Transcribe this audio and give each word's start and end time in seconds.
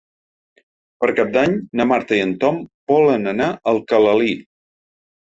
Per 1.01 1.09
Cap 1.19 1.29
d'Any 1.35 1.53
na 1.79 1.85
Marta 1.89 2.17
i 2.19 2.21
en 2.29 2.33
Tom 2.45 2.57
volen 2.93 3.33
anar 3.33 3.51
a 3.53 3.59
Alcalalí. 3.75 4.33